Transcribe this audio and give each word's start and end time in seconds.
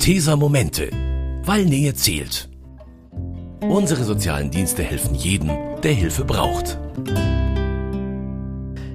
Malteser 0.00 0.36
Momente, 0.38 0.88
weil 1.44 1.66
Nähe 1.66 1.92
zählt. 1.92 2.48
Unsere 3.60 4.02
sozialen 4.02 4.50
Dienste 4.50 4.82
helfen 4.82 5.14
jedem, 5.14 5.50
der 5.82 5.92
Hilfe 5.92 6.24
braucht. 6.24 6.78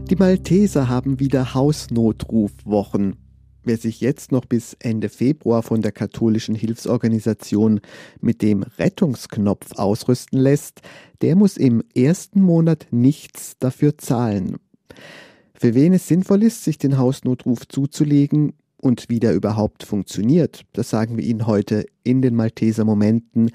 Die 0.10 0.16
Malteser 0.16 0.90
haben 0.90 1.20
wieder 1.20 1.54
Hausnotrufwochen. 1.54 3.18
Wer 3.64 3.78
sich 3.78 4.02
jetzt 4.02 4.32
noch 4.32 4.46
bis 4.46 4.76
Ende 4.80 5.10
Februar 5.10 5.62
von 5.62 5.84
der 5.84 5.92
katholischen 5.92 6.56
Hilfsorganisation 6.56 7.82
mit 8.20 8.42
dem 8.42 8.64
Rettungsknopf 8.64 9.74
ausrüsten 9.78 10.40
lässt, 10.40 10.82
der 11.22 11.36
muss 11.36 11.56
im 11.56 11.84
ersten 11.94 12.42
Monat 12.42 12.88
nichts 12.90 13.60
dafür 13.60 14.00
zahlen. 14.00 14.58
Für 15.54 15.76
wen 15.76 15.94
es 15.94 16.08
sinnvoll 16.08 16.42
ist, 16.42 16.64
sich 16.64 16.80
den 16.80 16.98
Hausnotruf 16.98 17.68
zuzulegen 17.68 18.54
und 18.86 19.10
wie 19.10 19.20
der 19.20 19.34
überhaupt 19.34 19.82
funktioniert, 19.82 20.62
das 20.74 20.92
sagen 20.92 21.18
wir 21.18 21.24
Ihnen 21.24 21.48
heute 21.48 21.88
in 22.04 22.22
den 22.22 22.36
Malteser 22.36 22.86
Momenten. 22.86 23.50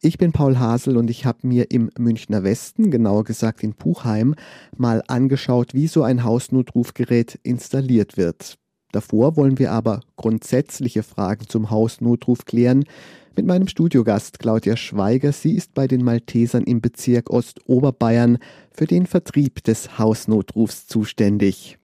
Ich 0.00 0.16
bin 0.16 0.32
Paul 0.32 0.58
Hasel 0.58 0.96
und 0.96 1.10
ich 1.10 1.26
habe 1.26 1.46
mir 1.46 1.70
im 1.70 1.90
Münchner 1.98 2.44
Westen, 2.44 2.90
genauer 2.90 3.24
gesagt 3.24 3.62
in 3.62 3.74
Puchheim, 3.74 4.34
mal 4.78 5.02
angeschaut, 5.06 5.74
wie 5.74 5.86
so 5.86 6.02
ein 6.02 6.24
Hausnotrufgerät 6.24 7.38
installiert 7.42 8.16
wird. 8.16 8.56
Davor 8.90 9.36
wollen 9.36 9.58
wir 9.58 9.70
aber 9.70 10.00
grundsätzliche 10.16 11.02
Fragen 11.02 11.46
zum 11.46 11.68
Hausnotruf 11.68 12.46
klären 12.46 12.84
mit 13.36 13.44
meinem 13.44 13.68
Studiogast 13.68 14.38
Claudia 14.38 14.78
Schweiger. 14.78 15.32
Sie 15.32 15.56
ist 15.56 15.74
bei 15.74 15.88
den 15.88 16.02
Maltesern 16.02 16.64
im 16.64 16.80
Bezirk 16.80 17.28
Ostoberbayern 17.28 18.38
für 18.72 18.86
den 18.86 19.04
Vertrieb 19.04 19.62
des 19.62 19.98
Hausnotrufs 19.98 20.86
zuständig. 20.86 21.76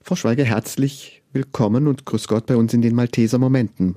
Frau 0.00 0.14
Schweiger, 0.14 0.44
herzlich 0.44 1.21
willkommen 1.32 1.86
und 1.86 2.04
grüß 2.04 2.28
Gott 2.28 2.46
bei 2.46 2.56
uns 2.56 2.74
in 2.74 2.82
den 2.82 2.94
Malteser 2.94 3.38
Momenten. 3.38 3.96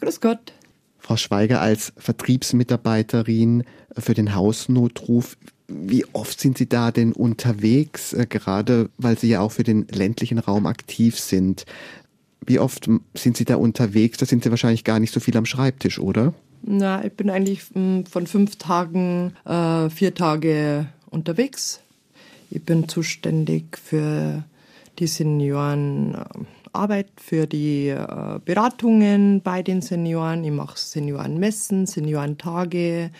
Grüß 0.00 0.20
Gott. 0.20 0.52
Frau 0.98 1.16
Schweiger 1.16 1.60
als 1.60 1.92
Vertriebsmitarbeiterin 1.96 3.64
für 3.96 4.14
den 4.14 4.34
Hausnotruf. 4.34 5.36
Wie 5.68 6.04
oft 6.12 6.40
sind 6.40 6.58
Sie 6.58 6.68
da 6.68 6.92
denn 6.92 7.12
unterwegs, 7.12 8.12
äh, 8.12 8.26
gerade 8.28 8.90
weil 8.98 9.18
Sie 9.18 9.28
ja 9.28 9.40
auch 9.40 9.52
für 9.52 9.64
den 9.64 9.86
ländlichen 9.88 10.38
Raum 10.38 10.66
aktiv 10.66 11.18
sind? 11.18 11.64
Wie 12.44 12.60
oft 12.60 12.88
sind 13.14 13.36
Sie 13.36 13.44
da 13.44 13.56
unterwegs? 13.56 14.18
Da 14.18 14.26
sind 14.26 14.44
Sie 14.44 14.50
wahrscheinlich 14.50 14.84
gar 14.84 15.00
nicht 15.00 15.12
so 15.12 15.20
viel 15.20 15.36
am 15.36 15.46
Schreibtisch, 15.46 15.98
oder? 15.98 16.34
Na, 16.62 17.04
ich 17.04 17.12
bin 17.12 17.30
eigentlich 17.30 17.62
hm, 17.72 18.06
von 18.06 18.26
fünf 18.26 18.56
Tagen 18.56 19.32
äh, 19.44 19.90
vier 19.90 20.14
Tage 20.14 20.86
unterwegs. 21.10 21.80
Ich 22.50 22.62
bin 22.62 22.88
zuständig 22.88 23.78
für 23.78 24.44
die 24.98 25.08
Seniorenarbeit, 26.76 27.08
für 27.16 27.46
die 27.46 27.88
äh, 27.88 28.38
Beratungen 28.44 29.40
bei 29.42 29.62
den 29.62 29.80
Senioren. 29.80 30.44
Ich 30.44 30.50
mache 30.50 30.78
Seniorenmessen, 30.78 31.86
Seniorentage, 31.86 33.10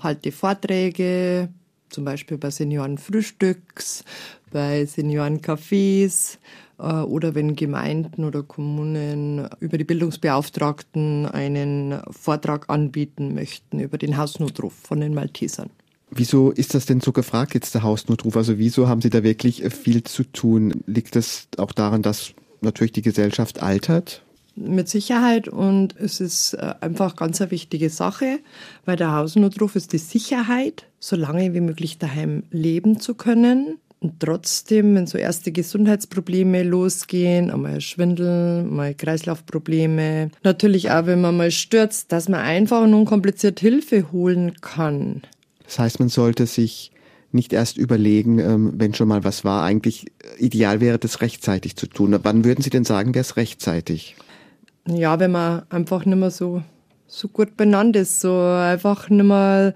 halte 0.00 0.32
Vorträge, 0.32 1.48
zum 1.90 2.04
Beispiel 2.04 2.38
bei 2.38 2.50
Seniorenfrühstücks, 2.50 4.04
bei 4.50 4.82
Seniorencafés 4.82 6.38
äh, 6.78 6.82
oder 6.82 7.34
wenn 7.36 7.54
Gemeinden 7.54 8.24
oder 8.24 8.42
Kommunen 8.42 9.48
über 9.60 9.78
die 9.78 9.84
Bildungsbeauftragten 9.84 11.26
einen 11.26 12.00
Vortrag 12.10 12.68
anbieten 12.68 13.34
möchten 13.34 13.78
über 13.78 13.96
den 13.96 14.16
Hausnotruf 14.16 14.74
von 14.74 15.00
den 15.00 15.14
Maltesern. 15.14 15.70
Wieso 16.10 16.50
ist 16.50 16.74
das 16.74 16.86
denn 16.86 17.00
so 17.00 17.12
gefragt 17.12 17.54
jetzt 17.54 17.74
der 17.74 17.82
Hausnotruf? 17.82 18.36
Also 18.36 18.58
wieso 18.58 18.88
haben 18.88 19.00
Sie 19.00 19.10
da 19.10 19.22
wirklich 19.22 19.62
viel 19.72 20.02
zu 20.04 20.24
tun? 20.24 20.84
Liegt 20.86 21.16
das 21.16 21.48
auch 21.56 21.72
daran, 21.72 22.02
dass 22.02 22.34
natürlich 22.64 22.92
die 22.92 23.02
Gesellschaft 23.02 23.62
altert? 23.62 24.22
Mit 24.56 24.88
Sicherheit 24.88 25.48
und 25.48 25.96
es 25.98 26.20
ist 26.20 26.54
äh, 26.54 26.74
einfach 26.80 27.16
ganz 27.16 27.40
eine 27.40 27.50
wichtige 27.50 27.90
Sache, 27.90 28.38
weil 28.84 28.96
der 28.96 29.12
Hausnotruf 29.12 29.74
ist 29.74 29.92
die 29.92 29.98
Sicherheit, 29.98 30.86
so 31.00 31.16
lange 31.16 31.54
wie 31.54 31.60
möglich 31.60 31.98
daheim 31.98 32.44
leben 32.50 33.00
zu 33.00 33.14
können. 33.14 33.78
Und 33.98 34.20
trotzdem, 34.20 34.94
wenn 34.94 35.06
so 35.06 35.18
erste 35.18 35.50
Gesundheitsprobleme 35.50 36.62
losgehen, 36.62 37.50
einmal 37.50 37.80
Schwindel, 37.80 38.62
mal 38.62 38.94
Kreislaufprobleme, 38.94 40.30
natürlich 40.42 40.90
auch, 40.90 41.06
wenn 41.06 41.22
man 41.22 41.36
mal 41.36 41.50
stürzt, 41.50 42.12
dass 42.12 42.28
man 42.28 42.40
einfach 42.40 42.82
und 42.82 42.94
unkompliziert 42.94 43.60
Hilfe 43.60 44.12
holen 44.12 44.60
kann. 44.60 45.22
Das 45.64 45.78
heißt, 45.78 45.98
man 46.00 46.10
sollte 46.10 46.46
sich 46.46 46.92
nicht 47.34 47.52
erst 47.52 47.76
überlegen, 47.76 48.38
ähm, 48.38 48.72
wenn 48.76 48.94
schon 48.94 49.08
mal 49.08 49.24
was 49.24 49.44
war. 49.44 49.64
Eigentlich 49.64 50.06
ideal 50.38 50.80
wäre 50.80 50.98
das 50.98 51.20
rechtzeitig 51.20 51.76
zu 51.76 51.86
tun. 51.86 52.18
Wann 52.22 52.44
würden 52.44 52.62
Sie 52.62 52.70
denn 52.70 52.84
sagen, 52.84 53.14
wäre 53.14 53.22
es 53.22 53.36
rechtzeitig? 53.36 54.16
Ja, 54.86 55.18
wenn 55.18 55.32
man 55.32 55.62
einfach 55.70 56.04
nicht 56.04 56.18
mehr 56.18 56.30
so, 56.30 56.62
so 57.06 57.28
gut 57.28 57.56
benannt 57.56 57.96
ist, 57.96 58.20
so 58.20 58.38
einfach 58.38 59.08
nicht 59.08 59.24
mehr 59.24 59.74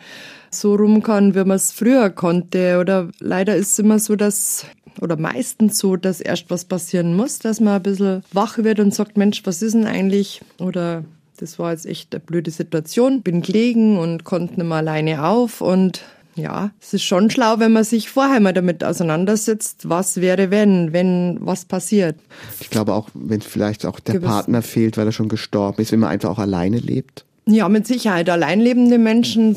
so 0.50 0.74
rum 0.74 1.02
kann, 1.02 1.34
wie 1.34 1.44
man 1.44 1.56
es 1.56 1.72
früher 1.72 2.10
konnte. 2.10 2.78
Oder 2.78 3.08
leider 3.18 3.56
ist 3.56 3.72
es 3.72 3.78
immer 3.78 3.98
so, 3.98 4.16
dass 4.16 4.66
oder 5.00 5.16
meistens 5.16 5.78
so, 5.78 5.96
dass 5.96 6.20
erst 6.20 6.50
was 6.50 6.64
passieren 6.64 7.14
muss, 7.14 7.38
dass 7.38 7.60
man 7.60 7.74
ein 7.74 7.82
bisschen 7.82 8.22
wach 8.32 8.58
wird 8.58 8.80
und 8.80 8.94
sagt, 8.94 9.16
Mensch, 9.16 9.42
was 9.44 9.62
ist 9.62 9.74
denn 9.74 9.86
eigentlich? 9.86 10.40
Oder 10.58 11.04
das 11.38 11.58
war 11.58 11.70
jetzt 11.70 11.86
echt 11.86 12.14
eine 12.14 12.20
blöde 12.20 12.50
Situation. 12.50 13.22
Bin 13.22 13.42
gelegen 13.42 13.98
und 13.98 14.24
konnte 14.24 14.54
nicht 14.56 14.66
mehr 14.66 14.78
alleine 14.78 15.24
auf 15.24 15.60
und 15.60 16.02
ja, 16.38 16.70
es 16.80 16.94
ist 16.94 17.02
schon 17.02 17.30
schlau, 17.30 17.58
wenn 17.58 17.72
man 17.72 17.84
sich 17.84 18.08
vorher 18.08 18.40
mal 18.40 18.52
damit 18.52 18.82
auseinandersetzt, 18.84 19.88
was 19.88 20.20
wäre, 20.20 20.50
wenn, 20.50 20.92
wenn 20.92 21.38
was 21.40 21.64
passiert. 21.64 22.16
Ich 22.60 22.70
glaube 22.70 22.94
auch, 22.94 23.08
wenn 23.14 23.40
vielleicht 23.40 23.84
auch 23.84 24.00
der 24.00 24.14
Gewiss. 24.14 24.28
Partner 24.28 24.62
fehlt, 24.62 24.96
weil 24.96 25.06
er 25.06 25.12
schon 25.12 25.28
gestorben 25.28 25.82
ist, 25.82 25.92
wenn 25.92 26.00
man 26.00 26.10
einfach 26.10 26.30
auch 26.30 26.38
alleine 26.38 26.78
lebt. 26.78 27.24
Ja, 27.46 27.68
mit 27.68 27.86
Sicherheit. 27.86 28.30
Alleinlebende 28.30 28.98
Menschen 28.98 29.56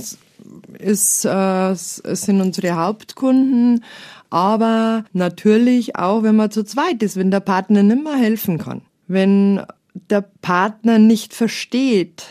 ist, 0.80 1.26
äh, 1.26 1.74
sind 1.76 2.42
unsere 2.42 2.76
Hauptkunden. 2.76 3.84
Aber 4.30 5.04
natürlich 5.12 5.98
auch, 5.98 6.24
wenn 6.24 6.38
man 6.38 6.52
zu 6.52 6.64
zweit 6.64 7.04
ist, 7.04 7.18
wenn 7.18 7.32
der 7.32 7.42
Partner 7.42 7.84
nicht 7.84 8.04
mehr 8.04 8.16
helfen 8.16 8.58
kann. 8.58 8.82
Wenn 9.08 9.62
der 10.10 10.22
Partner 10.42 11.00
nicht 11.00 11.34
versteht, 11.34 12.24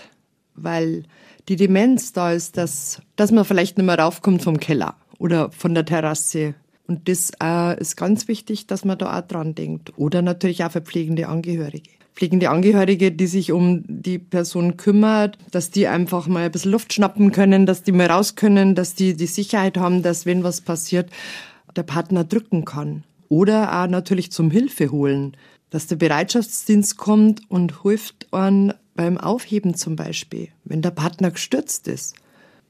weil 0.55 1.05
die 1.51 1.57
Demenz 1.57 2.13
da 2.13 2.33
ist, 2.33 2.57
dass, 2.57 3.03
dass 3.17 3.33
man 3.33 3.45
vielleicht 3.45 3.77
nicht 3.77 3.85
mehr 3.85 3.99
raufkommt 3.99 4.41
vom 4.43 4.61
Keller 4.61 4.95
oder 5.19 5.51
von 5.51 5.75
der 5.75 5.85
Terrasse. 5.85 6.55
Und 6.87 7.09
das 7.09 7.33
äh, 7.43 7.79
ist 7.81 7.97
ganz 7.97 8.29
wichtig, 8.29 8.69
dass 8.69 8.85
man 8.85 8.97
da 8.97 9.19
auch 9.19 9.27
dran 9.27 9.57
denkt. 9.57 9.93
Oder 9.97 10.23
natürlich 10.23 10.63
auch 10.63 10.71
für 10.71 10.81
pflegende 10.81 11.27
Angehörige. 11.27 11.91
Pflegende 12.15 12.51
Angehörige, 12.51 13.11
die 13.11 13.27
sich 13.27 13.51
um 13.51 13.83
die 13.89 14.21
Person 14.21 14.77
kümmert, 14.77 15.39
dass 15.51 15.73
die 15.73 15.89
einfach 15.89 16.29
mal 16.29 16.45
ein 16.45 16.53
bisschen 16.53 16.71
Luft 16.71 16.93
schnappen 16.93 17.33
können, 17.33 17.67
dass 17.67 17.83
die 17.83 17.93
mal 17.93 18.07
raus 18.07 18.37
können, 18.37 18.77
dass 18.77 18.95
die 18.95 19.17
die 19.17 19.27
Sicherheit 19.27 19.77
haben, 19.77 20.03
dass 20.03 20.27
wenn 20.27 20.45
was 20.45 20.61
passiert, 20.61 21.11
der 21.75 21.83
Partner 21.83 22.23
drücken 22.23 22.65
kann. 22.65 23.03
Oder 23.29 23.83
auch 23.83 23.89
natürlich 23.89 24.31
zum 24.31 24.53
Hilfe 24.53 24.93
holen, 24.93 25.37
dass 25.71 25.89
der 25.89 25.97
Bereitschaftsdienst 25.97 26.97
kommt 26.97 27.43
und 27.51 27.83
hilft 27.83 28.33
an 28.33 28.75
beim 29.01 29.17
Aufheben 29.17 29.73
zum 29.73 29.97
Beispiel, 29.97 30.49
wenn 30.65 30.83
der 30.83 30.91
Partner 30.91 31.31
gestürzt 31.31 31.89
ist. 31.89 32.17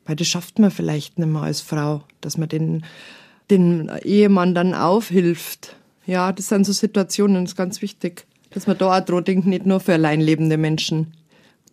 Weil 0.06 0.14
das 0.14 0.28
schafft 0.28 0.60
man 0.60 0.70
vielleicht 0.70 1.18
nicht 1.18 1.26
mehr 1.26 1.42
als 1.42 1.60
Frau, 1.60 2.04
dass 2.20 2.38
man 2.38 2.48
den, 2.48 2.84
den 3.50 3.90
Ehemann 4.04 4.54
dann 4.54 4.72
aufhilft. 4.72 5.74
Ja, 6.06 6.30
das 6.30 6.46
sind 6.46 6.66
so 6.66 6.72
Situationen, 6.72 7.42
das 7.42 7.54
ist 7.54 7.56
ganz 7.56 7.82
wichtig, 7.82 8.28
dass 8.50 8.68
man 8.68 8.78
da 8.78 8.96
auch 8.96 9.04
dran 9.04 9.24
denkt, 9.24 9.48
nicht 9.48 9.66
nur 9.66 9.80
für 9.80 9.94
allein 9.94 10.20
lebende 10.20 10.56
Menschen. 10.56 11.14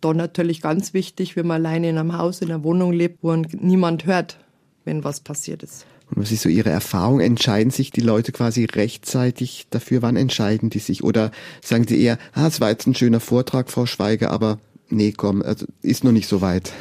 Da 0.00 0.12
natürlich 0.12 0.60
ganz 0.60 0.92
wichtig, 0.92 1.36
wenn 1.36 1.46
man 1.46 1.64
alleine 1.64 1.90
in 1.90 1.96
einem 1.96 2.18
Haus, 2.18 2.42
in 2.42 2.50
einer 2.50 2.64
Wohnung 2.64 2.92
lebt, 2.92 3.22
wo 3.22 3.32
niemand 3.36 4.06
hört, 4.06 4.40
wenn 4.84 5.04
was 5.04 5.20
passiert 5.20 5.62
ist. 5.62 5.86
Und 6.10 6.22
was 6.22 6.32
ist 6.32 6.42
so 6.42 6.48
Ihre 6.48 6.70
Erfahrung? 6.70 7.20
Entscheiden 7.20 7.70
sich 7.70 7.90
die 7.90 8.00
Leute 8.00 8.32
quasi 8.32 8.64
rechtzeitig 8.64 9.66
dafür? 9.70 10.02
Wann 10.02 10.16
entscheiden 10.16 10.70
die 10.70 10.78
sich? 10.78 11.04
Oder 11.04 11.30
sagen 11.62 11.86
sie 11.86 12.00
eher, 12.00 12.18
ah, 12.32 12.46
es 12.46 12.60
war 12.60 12.70
jetzt 12.70 12.86
ein 12.86 12.94
schöner 12.94 13.20
Vortrag, 13.20 13.70
Frau 13.70 13.86
Schweiger, 13.86 14.30
aber 14.30 14.58
nee, 14.88 15.12
komm, 15.12 15.42
also 15.42 15.66
ist 15.82 16.04
noch 16.04 16.12
nicht 16.12 16.28
so 16.28 16.40
weit. 16.40 16.72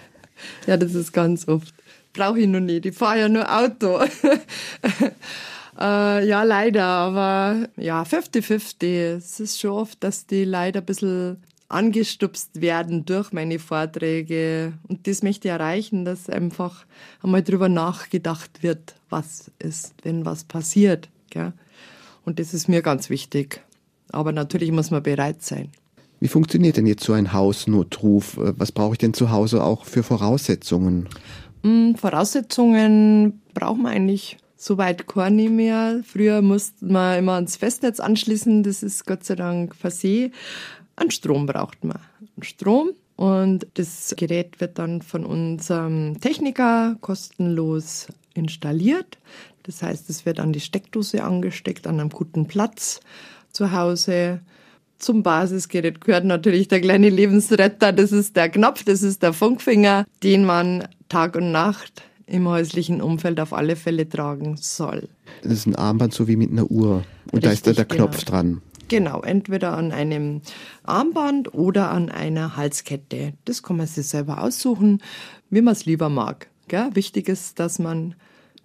ja, 0.66 0.76
das 0.76 0.94
ist 0.94 1.12
ganz 1.12 1.48
oft. 1.48 1.74
Brauche 2.12 2.40
ich 2.40 2.46
noch 2.46 2.60
nicht. 2.60 2.86
Ich 2.86 2.96
fahre 2.96 3.20
ja 3.20 3.28
nur 3.28 3.50
Auto. 3.50 4.00
äh, 5.80 6.26
ja, 6.26 6.42
leider, 6.42 6.84
aber 6.84 7.68
ja, 7.76 8.02
50-50. 8.02 9.16
Es 9.16 9.40
ist 9.40 9.60
schon 9.60 9.70
oft, 9.70 10.02
dass 10.04 10.26
die 10.26 10.44
leider 10.44 10.80
ein 10.80 10.86
bisschen 10.86 11.42
angestupst 11.72 12.60
werden 12.60 13.04
durch 13.04 13.32
meine 13.32 13.58
Vorträge. 13.58 14.74
Und 14.88 15.06
das 15.06 15.22
möchte 15.22 15.48
ich 15.48 15.52
erreichen, 15.52 16.04
dass 16.04 16.28
einfach 16.28 16.84
einmal 17.22 17.42
drüber 17.42 17.68
nachgedacht 17.68 18.62
wird, 18.62 18.94
was 19.08 19.50
ist, 19.58 19.94
wenn 20.02 20.24
was 20.24 20.44
passiert. 20.44 21.08
Gell? 21.30 21.52
Und 22.24 22.38
das 22.38 22.54
ist 22.54 22.68
mir 22.68 22.82
ganz 22.82 23.10
wichtig. 23.10 23.62
Aber 24.10 24.32
natürlich 24.32 24.70
muss 24.72 24.90
man 24.90 25.02
bereit 25.02 25.42
sein. 25.42 25.70
Wie 26.20 26.28
funktioniert 26.28 26.76
denn 26.76 26.86
jetzt 26.86 27.02
so 27.02 27.14
ein 27.14 27.32
Hausnotruf? 27.32 28.36
Was 28.36 28.70
brauche 28.70 28.92
ich 28.92 28.98
denn 28.98 29.14
zu 29.14 29.30
Hause 29.30 29.64
auch 29.64 29.84
für 29.84 30.02
Voraussetzungen? 30.02 31.08
Hm, 31.64 31.96
Voraussetzungen 31.96 33.40
brauchen 33.54 33.82
wir 33.82 33.90
eigentlich 33.90 34.36
soweit 34.56 35.08
keine 35.08 35.48
mehr. 35.48 36.02
Früher 36.04 36.40
musste 36.42 36.84
man 36.84 37.18
immer 37.18 37.32
ans 37.32 37.56
Festnetz 37.56 37.98
anschließen, 37.98 38.62
das 38.62 38.82
ist 38.82 39.06
Gott 39.06 39.24
sei 39.24 39.34
Dank 39.34 39.74
versehen. 39.74 40.32
An 41.02 41.10
Strom 41.10 41.46
braucht 41.46 41.82
man. 41.84 41.98
Strom. 42.42 42.90
Und 43.16 43.66
das 43.74 44.14
Gerät 44.16 44.60
wird 44.60 44.78
dann 44.78 45.02
von 45.02 45.24
unserem 45.24 46.20
Techniker 46.20 46.96
kostenlos 47.00 48.06
installiert. 48.34 49.18
Das 49.64 49.82
heißt, 49.82 50.08
es 50.10 50.24
wird 50.26 50.38
an 50.38 50.52
die 50.52 50.60
Steckdose 50.60 51.24
angesteckt, 51.24 51.86
an 51.86 51.98
einem 51.98 52.10
guten 52.10 52.46
Platz 52.46 53.00
zu 53.52 53.72
Hause. 53.72 54.40
Zum 54.98 55.24
Basisgerät 55.24 56.00
gehört 56.00 56.24
natürlich 56.24 56.68
der 56.68 56.80
kleine 56.80 57.10
Lebensretter. 57.10 57.92
Das 57.92 58.12
ist 58.12 58.36
der 58.36 58.48
Knopf, 58.48 58.84
das 58.84 59.02
ist 59.02 59.22
der 59.24 59.32
Funkfinger, 59.32 60.06
den 60.22 60.44
man 60.44 60.88
Tag 61.08 61.34
und 61.34 61.50
Nacht 61.50 62.02
im 62.26 62.48
häuslichen 62.48 63.02
Umfeld 63.02 63.40
auf 63.40 63.52
alle 63.52 63.74
Fälle 63.74 64.08
tragen 64.08 64.56
soll. 64.56 65.08
Das 65.42 65.52
ist 65.52 65.66
ein 65.66 65.74
Armband 65.74 66.14
so 66.14 66.28
wie 66.28 66.36
mit 66.36 66.52
einer 66.52 66.70
Uhr. 66.70 67.04
Und 67.32 67.34
Richtig, 67.34 67.42
da 67.42 67.50
ist 67.50 67.66
da 67.66 67.72
der 67.72 67.84
Knopf 67.84 68.24
genau. 68.24 68.30
dran. 68.30 68.62
Genau, 68.92 69.22
entweder 69.22 69.72
an 69.72 69.90
einem 69.90 70.42
Armband 70.82 71.54
oder 71.54 71.90
an 71.90 72.10
einer 72.10 72.58
Halskette. 72.58 73.32
Das 73.46 73.62
kann 73.62 73.78
man 73.78 73.86
sich 73.86 74.06
selber 74.06 74.42
aussuchen, 74.42 75.00
wie 75.48 75.62
man 75.62 75.72
es 75.72 75.86
lieber 75.86 76.10
mag. 76.10 76.48
Gell? 76.68 76.90
Wichtig 76.92 77.30
ist, 77.30 77.58
dass 77.58 77.78
man 77.78 78.14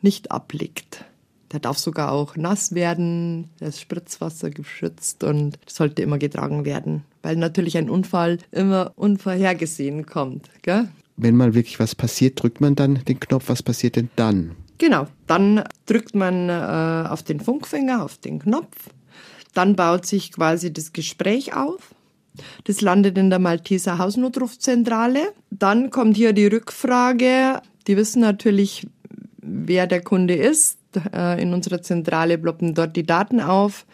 nicht 0.01 0.29
ablegt. 0.29 1.05
Der 1.53 1.61
darf 1.61 1.77
sogar 1.77 2.11
auch 2.11 2.35
nass 2.35 2.75
werden, 2.75 3.49
der 3.61 3.69
ist 3.69 3.79
Spritzwasser 3.79 4.49
geschützt 4.49 5.23
und 5.23 5.59
sollte 5.65 6.01
immer 6.01 6.17
getragen 6.17 6.65
werden, 6.65 7.05
weil 7.21 7.37
natürlich 7.37 7.77
ein 7.77 7.89
Unfall 7.89 8.39
immer 8.51 8.91
unvorhergesehen 8.97 10.05
kommt. 10.05 10.49
Gell? 10.61 10.89
Wenn 11.15 11.37
mal 11.37 11.53
wirklich 11.53 11.79
was 11.79 11.95
passiert, 11.95 12.43
drückt 12.43 12.59
man 12.59 12.75
dann 12.75 12.95
den 13.05 13.21
Knopf. 13.21 13.47
Was 13.47 13.63
passiert 13.63 13.95
denn 13.95 14.09
dann? 14.17 14.57
Genau, 14.77 15.07
dann 15.25 15.63
drückt 15.85 16.15
man 16.15 16.49
äh, 16.49 17.07
auf 17.07 17.23
den 17.23 17.39
Funkfinger, 17.39 18.03
auf 18.03 18.17
den 18.17 18.39
Knopf 18.39 18.89
dann 19.57 19.75
baut 19.75 20.05
sich 20.05 20.31
quasi 20.31 20.71
das 20.71 20.93
Gespräch 20.93 21.55
auf. 21.55 21.95
Das 22.65 22.81
landet 22.81 23.17
in 23.17 23.31
der 23.31 23.39
Malteser 23.39 23.97
Hausnotrufzentrale. 23.97 25.33
Dann 25.49 25.89
kommt 25.89 26.15
hier 26.15 26.33
die 26.33 26.45
Rückfrage. 26.45 27.61
Die 27.87 27.97
wissen 27.97 28.21
natürlich, 28.21 28.85
wer 29.37 29.87
der 29.87 30.01
Kunde 30.01 30.35
ist. 30.35 30.77
Äh, 31.13 31.41
in 31.41 31.53
unserer 31.53 31.81
Zentrale 31.81 32.37
ploppen 32.37 32.75
dort 32.75 32.95
die 32.95 33.05
Daten 33.05 33.41
auf. 33.41 33.85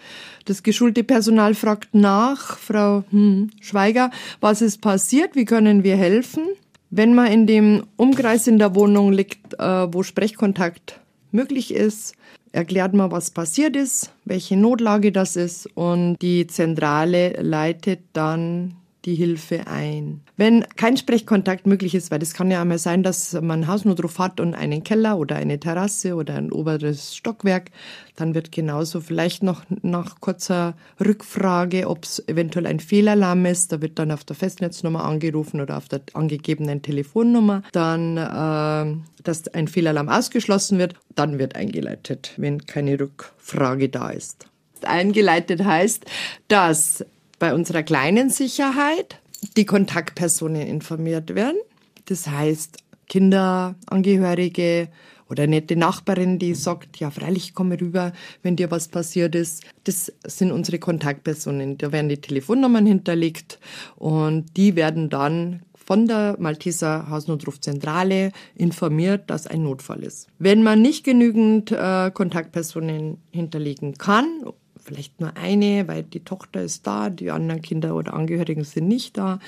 Das 0.45 0.63
geschulte 0.63 1.03
Personal 1.03 1.55
fragt 1.55 1.95
nach, 1.95 2.57
Frau 2.57 3.05
hm, 3.09 3.49
Schweiger, 3.61 4.11
was 4.41 4.61
ist 4.61 4.81
passiert, 4.81 5.35
wie 5.35 5.45
können 5.45 5.83
wir 5.83 5.95
helfen? 5.95 6.43
Wenn 6.89 7.15
man 7.15 7.31
in 7.31 7.47
dem 7.47 7.85
Umkreis 7.95 8.47
in 8.47 8.59
der 8.59 8.75
Wohnung 8.75 9.13
liegt, 9.13 9.53
äh, 9.57 9.93
wo 9.93 10.03
Sprechkontakt 10.03 10.99
möglich 11.31 11.73
ist, 11.73 12.15
erklärt 12.53 12.93
man, 12.93 13.11
was 13.11 13.31
passiert 13.31 13.75
ist, 13.75 14.13
welche 14.23 14.55
Notlage 14.55 15.11
das 15.11 15.35
ist 15.35 15.67
und 15.75 16.17
die 16.21 16.47
Zentrale 16.47 17.33
leitet 17.41 17.99
dann 18.13 18.75
die 19.05 19.15
Hilfe 19.15 19.67
ein. 19.67 20.21
Wenn 20.37 20.65
kein 20.75 20.95
Sprechkontakt 20.95 21.67
möglich 21.67 21.93
ist, 21.93 22.09
weil 22.09 22.19
das 22.19 22.33
kann 22.33 22.49
ja 22.49 22.61
einmal 22.61 22.77
sein, 22.77 23.03
dass 23.03 23.33
man 23.33 23.67
Hausnotruf 23.67 24.17
hat 24.17 24.39
und 24.39 24.53
einen 24.53 24.83
Keller 24.83 25.17
oder 25.17 25.35
eine 25.35 25.59
Terrasse 25.59 26.15
oder 26.15 26.35
ein 26.35 26.51
oberes 26.51 27.15
Stockwerk, 27.15 27.71
dann 28.15 28.33
wird 28.33 28.51
genauso 28.51 29.01
vielleicht 29.01 29.43
noch 29.43 29.63
nach 29.81 30.21
kurzer 30.21 30.75
Rückfrage, 31.03 31.89
ob 31.89 32.05
es 32.05 32.27
eventuell 32.27 32.65
ein 32.65 32.79
Fehlalarm 32.79 33.45
ist, 33.45 33.71
da 33.71 33.81
wird 33.81 33.99
dann 33.99 34.11
auf 34.11 34.23
der 34.23 34.35
Festnetznummer 34.35 35.03
angerufen 35.03 35.59
oder 35.59 35.77
auf 35.77 35.89
der 35.89 36.01
angegebenen 36.13 36.81
Telefonnummer, 36.81 37.63
dann, 37.73 38.17
äh, 38.17 39.21
dass 39.23 39.47
ein 39.53 39.67
Fehlalarm 39.67 40.09
ausgeschlossen 40.09 40.79
wird, 40.79 40.95
dann 41.15 41.39
wird 41.39 41.55
eingeleitet, 41.55 42.33
wenn 42.37 42.65
keine 42.65 42.99
Rückfrage 42.99 43.89
da 43.89 44.09
ist. 44.09 44.47
Eingeleitet 44.85 45.63
heißt, 45.63 46.05
dass 46.47 47.05
bei 47.43 47.53
unserer 47.53 47.83
kleinen 47.83 48.29
Sicherheit 48.29 49.19
die 49.57 49.65
Kontaktpersonen 49.65 50.61
informiert 50.61 51.35
werden. 51.35 51.57
Das 52.05 52.29
heißt, 52.29 52.77
Kinder, 53.09 53.75
Angehörige 53.85 54.87
oder 55.29 55.45
nette 55.45 55.75
Nachbarin, 55.75 56.39
die 56.39 56.55
sagt, 56.55 57.01
ja, 57.01 57.11
freilich 57.11 57.53
komme 57.53 57.81
rüber, 57.81 58.13
wenn 58.43 58.55
dir 58.55 58.71
was 58.71 58.87
passiert 58.87 59.35
ist. 59.35 59.65
Das 59.83 60.13
sind 60.25 60.53
unsere 60.53 60.79
Kontaktpersonen. 60.79 61.77
Da 61.77 61.91
werden 61.91 62.07
die 62.07 62.21
Telefonnummern 62.21 62.85
hinterlegt 62.85 63.59
und 63.97 64.45
die 64.55 64.77
werden 64.77 65.09
dann 65.09 65.63
von 65.75 66.07
der 66.07 66.37
Malteser 66.39 67.09
Hausnotrufzentrale 67.09 68.31
informiert, 68.55 69.29
dass 69.29 69.47
ein 69.47 69.63
Notfall 69.63 70.03
ist. 70.03 70.29
Wenn 70.39 70.63
man 70.63 70.81
nicht 70.81 71.03
genügend 71.03 71.73
äh, 71.73 72.09
Kontaktpersonen 72.09 73.17
hinterlegen 73.31 73.97
kann 73.97 74.45
vielleicht 74.83 75.21
nur 75.21 75.37
eine, 75.37 75.87
weil 75.87 76.01
die 76.03 76.21
Tochter 76.21 76.61
ist 76.61 76.87
da, 76.87 77.09
die 77.09 77.31
anderen 77.31 77.61
Kinder 77.61 77.95
oder 77.95 78.13
Angehörigen 78.13 78.63
sind 78.63 78.87
nicht 78.87 79.17
da 79.17 79.39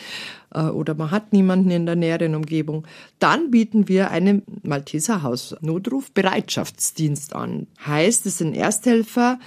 äh, 0.53 0.63
oder 0.63 0.95
man 0.95 1.11
hat 1.11 1.31
niemanden 1.33 1.69
in 1.71 1.85
der 1.85 1.95
näheren 1.95 2.35
Umgebung, 2.35 2.85
dann 3.19 3.51
bieten 3.51 3.87
wir 3.87 4.11
einen 4.11 4.41
Malteser 4.63 5.23
Hausnotruf-Bereitschaftsdienst 5.23 7.33
an. 7.35 7.67
Heißt, 7.85 8.25
es 8.25 8.39
sind 8.39 8.55
Ersthelfer, 8.55 9.39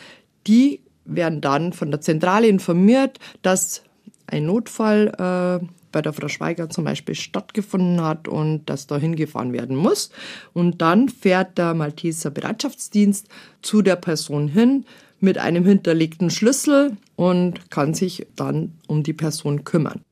die 0.46 0.80
werden 1.04 1.40
dann 1.40 1.72
von 1.72 1.90
der 1.90 2.00
Zentrale 2.00 2.46
informiert, 2.48 3.18
dass 3.42 3.82
ein 4.26 4.46
Notfall 4.46 5.12
äh, 5.18 5.58
bei 5.90 6.02
der 6.02 6.12
Frau 6.12 6.28
Schweiger 6.28 6.68
zum 6.68 6.84
Beispiel 6.84 7.14
stattgefunden 7.14 8.02
hat 8.02 8.28
und 8.28 8.66
dass 8.66 8.86
da 8.86 8.98
hingefahren 8.98 9.52
werden 9.52 9.76
muss. 9.76 10.10
Und 10.52 10.82
dann 10.82 11.08
fährt 11.08 11.58
der 11.58 11.74
Malteser 11.74 12.30
Bereitschaftsdienst 12.30 13.28
zu 13.62 13.82
der 13.82 13.96
Person 13.96 14.48
hin, 14.48 14.84
mit 15.20 15.38
einem 15.38 15.64
hinterlegten 15.64 16.30
Schlüssel 16.30 16.96
und 17.16 17.70
kann 17.70 17.94
sich 17.94 18.26
dann 18.36 18.74
um 18.86 19.02
die 19.02 19.12
Person 19.12 19.64
kümmern. 19.64 20.02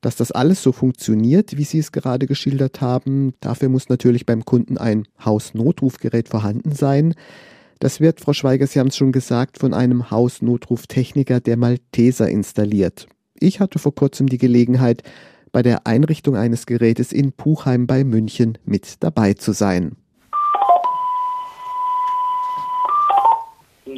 Dass 0.00 0.16
das 0.16 0.32
alles 0.32 0.62
so 0.62 0.72
funktioniert, 0.72 1.58
wie 1.58 1.64
Sie 1.64 1.78
es 1.78 1.92
gerade 1.92 2.26
geschildert 2.26 2.80
haben, 2.80 3.34
dafür 3.40 3.68
muss 3.68 3.90
natürlich 3.90 4.24
beim 4.24 4.44
Kunden 4.44 4.78
ein 4.78 5.06
Hausnotrufgerät 5.22 6.28
vorhanden 6.28 6.72
sein. 6.72 7.14
Das 7.80 8.00
wird, 8.00 8.20
Frau 8.20 8.32
Schweiger, 8.32 8.66
Sie 8.66 8.78
haben 8.78 8.88
es 8.88 8.96
schon 8.96 9.12
gesagt, 9.12 9.58
von 9.58 9.74
einem 9.74 10.10
Hausnotruftechniker 10.10 11.40
der 11.40 11.58
Malteser 11.58 12.28
installiert. 12.28 13.08
Ich 13.38 13.60
hatte 13.60 13.78
vor 13.78 13.94
kurzem 13.94 14.28
die 14.28 14.38
Gelegenheit, 14.38 15.02
bei 15.52 15.62
der 15.62 15.86
Einrichtung 15.86 16.36
eines 16.36 16.66
Gerätes 16.66 17.12
in 17.12 17.32
Puchheim 17.32 17.86
bei 17.86 18.04
München 18.04 18.58
mit 18.64 19.02
dabei 19.02 19.34
zu 19.34 19.52
sein. 19.52 19.96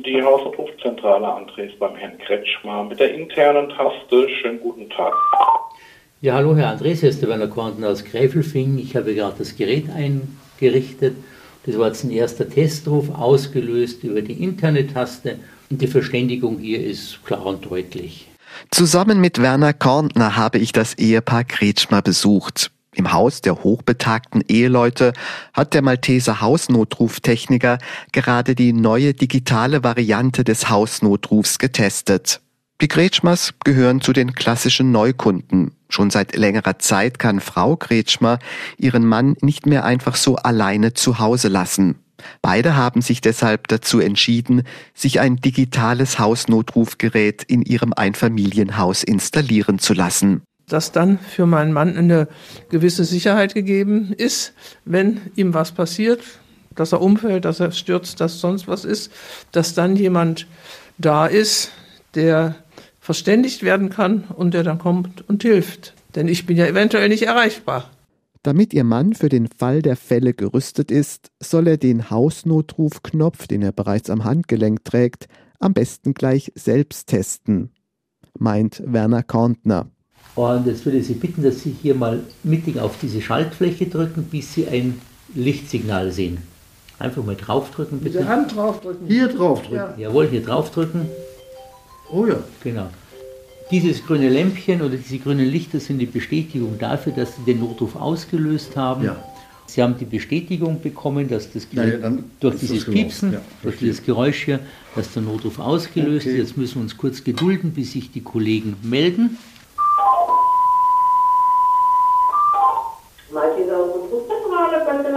Die 0.04 0.22
Hausnotrufzentrale 0.22 1.26
Andres 1.26 1.72
beim 1.78 1.94
Herrn 1.96 2.18
Kretschmer 2.18 2.84
mit 2.84 2.98
der 2.98 3.14
internen 3.14 3.68
Taste. 3.70 4.28
Schönen 4.28 4.60
guten 4.60 4.90
Tag. 4.90 5.12
Ja, 6.20 6.34
hallo 6.34 6.56
Herr 6.56 6.70
Andres, 6.70 7.00
hier 7.00 7.08
ist 7.08 7.22
der 7.22 7.28
Werner 7.28 7.48
Kornten 7.48 7.84
aus 7.84 8.04
Gräfelfing. 8.04 8.78
Ich 8.78 8.96
habe 8.96 9.14
gerade 9.14 9.36
das 9.38 9.56
Gerät 9.56 9.86
eingerichtet. 9.90 11.16
Das 11.64 11.78
war 11.78 11.88
jetzt 11.88 12.04
ein 12.04 12.10
erster 12.10 12.48
Testruf, 12.48 13.10
ausgelöst 13.10 14.02
über 14.02 14.22
die 14.22 14.42
interne 14.42 14.86
Taste. 14.86 15.38
Und 15.70 15.80
die 15.80 15.86
Verständigung 15.86 16.58
hier 16.58 16.84
ist 16.84 17.24
klar 17.24 17.46
und 17.46 17.70
deutlich. 17.70 18.28
Zusammen 18.70 19.20
mit 19.20 19.40
Werner 19.40 19.72
Korntner 19.72 20.36
habe 20.36 20.58
ich 20.58 20.72
das 20.72 20.94
Ehepaar 20.94 21.44
Kretschmer 21.44 22.02
besucht. 22.02 22.70
Im 22.94 23.12
Haus 23.12 23.40
der 23.40 23.64
hochbetagten 23.64 24.44
Eheleute 24.48 25.14
hat 25.54 25.72
der 25.72 25.80
Malteser 25.80 26.42
Hausnotruftechniker 26.42 27.78
gerade 28.12 28.54
die 28.54 28.74
neue 28.74 29.14
digitale 29.14 29.82
Variante 29.82 30.44
des 30.44 30.68
Hausnotrufs 30.68 31.58
getestet. 31.58 32.42
Die 32.82 32.88
Kretschmers 32.88 33.54
gehören 33.64 34.02
zu 34.02 34.12
den 34.12 34.34
klassischen 34.34 34.92
Neukunden. 34.92 35.72
Schon 35.88 36.10
seit 36.10 36.36
längerer 36.36 36.78
Zeit 36.80 37.18
kann 37.18 37.40
Frau 37.40 37.76
Kretschmer 37.76 38.38
ihren 38.76 39.06
Mann 39.06 39.36
nicht 39.40 39.66
mehr 39.66 39.84
einfach 39.84 40.16
so 40.16 40.36
alleine 40.36 40.92
zu 40.92 41.18
Hause 41.18 41.48
lassen. 41.48 41.98
Beide 42.42 42.76
haben 42.76 43.00
sich 43.00 43.20
deshalb 43.22 43.68
dazu 43.68 44.00
entschieden, 44.00 44.64
sich 44.94 45.18
ein 45.18 45.36
digitales 45.36 46.18
Hausnotrufgerät 46.18 47.42
in 47.42 47.62
ihrem 47.62 47.94
Einfamilienhaus 47.94 49.02
installieren 49.02 49.78
zu 49.78 49.94
lassen 49.94 50.42
dass 50.72 50.92
dann 50.92 51.18
für 51.18 51.46
meinen 51.46 51.72
Mann 51.72 51.96
eine 51.96 52.28
gewisse 52.70 53.04
Sicherheit 53.04 53.54
gegeben 53.54 54.12
ist, 54.16 54.54
wenn 54.84 55.20
ihm 55.36 55.54
was 55.54 55.72
passiert, 55.72 56.20
dass 56.74 56.92
er 56.92 57.02
umfällt, 57.02 57.44
dass 57.44 57.60
er 57.60 57.72
stürzt, 57.72 58.20
dass 58.20 58.40
sonst 58.40 58.66
was 58.68 58.84
ist, 58.84 59.12
dass 59.52 59.74
dann 59.74 59.96
jemand 59.96 60.46
da 60.98 61.26
ist, 61.26 61.72
der 62.14 62.56
verständigt 63.00 63.62
werden 63.62 63.90
kann 63.90 64.24
und 64.34 64.54
der 64.54 64.62
dann 64.62 64.78
kommt 64.78 65.28
und 65.28 65.42
hilft. 65.42 65.94
Denn 66.14 66.28
ich 66.28 66.46
bin 66.46 66.56
ja 66.56 66.66
eventuell 66.66 67.08
nicht 67.08 67.24
erreichbar. 67.24 67.90
Damit 68.42 68.72
Ihr 68.74 68.84
Mann 68.84 69.12
für 69.12 69.28
den 69.28 69.48
Fall 69.48 69.82
der 69.82 69.96
Fälle 69.96 70.34
gerüstet 70.34 70.90
ist, 70.90 71.30
soll 71.40 71.68
er 71.68 71.76
den 71.76 72.10
Hausnotrufknopf, 72.10 73.46
den 73.46 73.62
er 73.62 73.72
bereits 73.72 74.10
am 74.10 74.24
Handgelenk 74.24 74.84
trägt, 74.84 75.26
am 75.60 75.74
besten 75.74 76.14
gleich 76.14 76.50
selbst 76.54 77.08
testen, 77.08 77.70
meint 78.38 78.82
Werner 78.84 79.22
Korntner. 79.22 79.90
Und 80.34 80.66
jetzt 80.66 80.84
würde 80.86 80.98
ich 80.98 81.06
Sie 81.06 81.14
bitten, 81.14 81.42
dass 81.42 81.60
Sie 81.62 81.74
hier 81.82 81.94
mal 81.94 82.20
mittig 82.42 82.78
auf 82.78 82.96
diese 83.00 83.20
Schaltfläche 83.20 83.86
drücken, 83.86 84.24
bis 84.24 84.54
Sie 84.54 84.66
ein 84.66 85.00
Lichtsignal 85.34 86.10
sehen. 86.10 86.38
Einfach 86.98 87.24
mal 87.24 87.36
draufdrücken, 87.36 87.98
bitte. 87.98 88.18
Mit 88.18 88.26
der 88.28 88.34
Hand 88.34 88.54
draufdrücken. 88.56 89.06
Hier 89.06 89.28
draufdrücken. 89.28 89.76
Ja. 89.76 89.94
Jawohl, 89.98 90.28
hier 90.28 90.42
draufdrücken. 90.42 91.06
Oh 92.10 92.26
ja. 92.26 92.36
Genau. 92.62 92.88
Dieses 93.70 94.04
grüne 94.04 94.28
Lämpchen 94.28 94.82
oder 94.82 94.96
diese 94.96 95.18
grünen 95.18 95.48
Lichter 95.50 95.80
sind 95.80 95.98
die 95.98 96.06
Bestätigung 96.06 96.78
dafür, 96.78 97.12
dass 97.12 97.36
Sie 97.36 97.42
den 97.46 97.60
Notruf 97.60 97.96
ausgelöst 97.96 98.76
haben. 98.76 99.04
Ja. 99.04 99.16
Sie 99.66 99.82
haben 99.82 99.96
die 99.98 100.04
Bestätigung 100.04 100.80
bekommen, 100.82 101.28
dass 101.28 101.50
das 101.50 101.66
Ja, 101.72 101.84
ja, 101.84 102.12
durch 102.40 102.56
dieses 102.58 102.78
das 102.78 102.84
gelaufen. 102.84 103.02
Piepsen, 103.02 103.32
Ja, 103.32 103.40
durch 103.62 103.78
dieses 103.78 104.02
Geräusch 104.04 104.44
hier, 104.44 104.60
dass 104.94 105.12
der 105.12 105.22
Notruf 105.22 105.58
ausgelöst 105.58 106.26
Okay. 106.26 106.34
ist. 106.36 106.48
Jetzt 106.48 106.56
müssen 106.58 106.74
wir 106.76 106.82
uns 106.82 106.96
kurz 106.96 107.24
gedulden, 107.24 107.70
bis 107.72 107.92
sich 107.92 108.10
die 108.12 108.20
Kollegen 108.20 108.76
melden. 108.82 109.38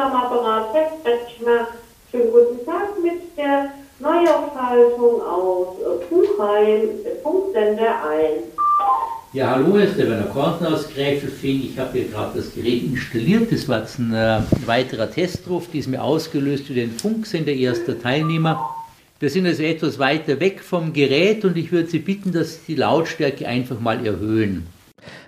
Am 0.05 0.13
Apparat, 0.13 0.67
Herr 0.73 0.91
Kretschmer. 1.03 1.67
Schönen 2.11 2.31
guten 2.31 2.63
Tag 2.63 2.89
mit 3.01 3.35
der 3.35 3.71
Neuaufschaltung 3.99 5.21
aus 5.21 5.77
äh, 5.79 6.05
Buchheim, 6.09 6.81
äh, 6.83 7.21
Funksender 7.23 8.07
1. 8.11 8.43
Ja, 9.33 9.51
hallo, 9.51 9.73
hier 9.73 9.85
ist 9.85 9.97
der 9.97 10.09
Werner 10.09 10.27
Korten 10.27 10.67
aus 10.67 10.87
Gräfelfing. 10.89 11.63
Ich 11.63 11.79
habe 11.79 11.97
hier 11.97 12.09
gerade 12.09 12.37
das 12.37 12.53
Gerät 12.53 12.83
installiert. 12.83 13.51
Das 13.51 13.67
war 13.67 13.79
jetzt 13.79 13.97
ein 13.97 14.13
äh, 14.13 14.41
weiterer 14.67 15.09
Testruf, 15.09 15.69
die 15.73 15.79
ist 15.79 15.87
mir 15.87 16.03
ausgelöst 16.03 16.69
über 16.69 16.81
den 16.81 16.91
Funksender 16.91 17.51
erster 17.51 17.99
Teilnehmer. 17.99 18.59
Wir 19.19 19.31
sind 19.31 19.47
also 19.47 19.63
etwas 19.63 19.97
weiter 19.97 20.39
weg 20.39 20.61
vom 20.61 20.93
Gerät 20.93 21.43
und 21.45 21.57
ich 21.57 21.71
würde 21.71 21.89
Sie 21.89 21.99
bitten, 21.99 22.31
dass 22.31 22.53
Sie 22.53 22.75
die 22.75 22.75
Lautstärke 22.75 23.47
einfach 23.47 23.79
mal 23.79 24.05
erhöhen. 24.05 24.67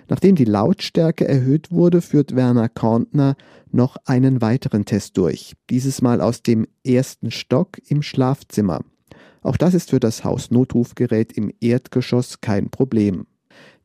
Nachdem 0.08 0.36
die 0.36 0.44
Lautstärke 0.44 1.26
erhöht 1.26 1.70
wurde, 1.70 2.00
führt 2.00 2.36
Werner 2.36 2.68
Korntner 2.68 3.36
noch 3.72 3.96
einen 4.04 4.40
weiteren 4.40 4.84
Test 4.84 5.16
durch. 5.16 5.54
Dieses 5.70 6.02
Mal 6.02 6.20
aus 6.20 6.42
dem 6.42 6.66
ersten 6.84 7.30
Stock 7.30 7.78
im 7.88 8.02
Schlafzimmer. 8.02 8.80
Auch 9.42 9.56
das 9.56 9.74
ist 9.74 9.90
für 9.90 10.00
das 10.00 10.24
Hausnotrufgerät 10.24 11.32
im 11.32 11.52
Erdgeschoss 11.60 12.40
kein 12.40 12.70
Problem. 12.70 13.26